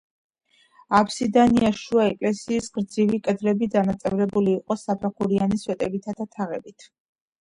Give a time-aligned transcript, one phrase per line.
[0.99, 6.89] აფსიდიანი შუა ეკლესიის გრძივი კედლები დანაწევრებული იყო საფეხურიანი სვეტებითა და თაღებით.